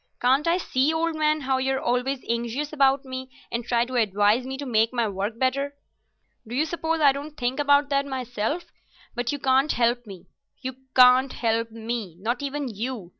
Can't 0.19 0.47
I 0.47 0.57
see, 0.57 0.91
old 0.91 1.13
man, 1.15 1.41
how 1.41 1.59
you're 1.59 1.79
always 1.79 2.25
anxious 2.27 2.73
about 2.73 3.05
me, 3.05 3.29
and 3.51 3.63
try 3.63 3.85
to 3.85 3.97
advise 3.97 4.47
me 4.47 4.57
to 4.57 4.65
make 4.65 4.91
my 4.91 5.07
work 5.07 5.37
better? 5.37 5.75
Do 6.47 6.55
you 6.55 6.65
suppose 6.65 6.99
I 6.99 7.11
don't 7.11 7.37
think 7.37 7.59
about 7.59 7.89
that 7.89 8.07
myself? 8.07 8.65
But 9.13 9.31
you 9.31 9.37
can't 9.37 9.71
help 9.73 10.07
me—you 10.07 10.75
can't 10.95 11.33
help 11.33 11.69
me—not 11.69 12.41
even 12.41 12.67
you. 12.69 13.09